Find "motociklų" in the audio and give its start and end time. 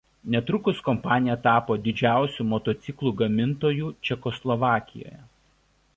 2.55-3.15